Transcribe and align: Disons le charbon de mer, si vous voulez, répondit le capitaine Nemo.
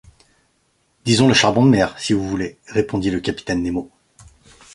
Disons 1.05 1.27
le 1.27 1.35
charbon 1.35 1.63
de 1.63 1.69
mer, 1.69 1.93
si 1.99 2.13
vous 2.13 2.27
voulez, 2.27 2.57
répondit 2.69 3.11
le 3.11 3.19
capitaine 3.19 3.61
Nemo. 3.61 3.91